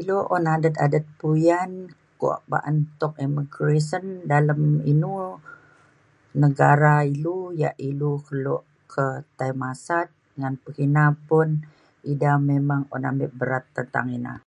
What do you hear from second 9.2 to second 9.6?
tai